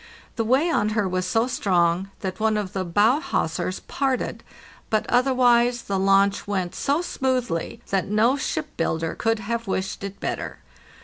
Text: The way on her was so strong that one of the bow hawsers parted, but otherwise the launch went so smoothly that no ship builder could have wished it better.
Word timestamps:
The 0.35 0.43
way 0.43 0.67
on 0.71 0.89
her 0.97 1.07
was 1.07 1.27
so 1.27 1.45
strong 1.45 2.09
that 2.21 2.39
one 2.39 2.57
of 2.57 2.73
the 2.73 2.83
bow 2.83 3.19
hawsers 3.19 3.81
parted, 3.81 4.43
but 4.89 5.05
otherwise 5.07 5.83
the 5.83 5.99
launch 5.99 6.47
went 6.47 6.73
so 6.73 7.03
smoothly 7.03 7.83
that 7.91 8.07
no 8.07 8.35
ship 8.35 8.75
builder 8.77 9.13
could 9.13 9.37
have 9.37 9.67
wished 9.67 10.03
it 10.03 10.19
better. 10.19 10.57